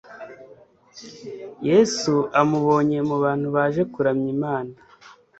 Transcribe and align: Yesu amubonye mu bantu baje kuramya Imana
Yesu 1.69 2.13
amubonye 2.41 2.97
mu 3.09 3.15
bantu 3.23 3.47
baje 3.55 3.81
kuramya 3.93 4.27
Imana 4.35 4.73